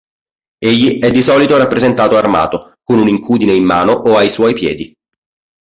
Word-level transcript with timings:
Egli 0.57 0.97
è 0.99 1.11
di 1.11 1.21
solito 1.21 1.55
rappresentato 1.57 2.17
armato, 2.17 2.73
con 2.81 2.97
un'incudine 2.97 3.53
in 3.53 3.63
mano 3.63 3.91
o 3.91 4.17
ai 4.17 4.31
suoi 4.31 4.55
piedi. 4.55 4.91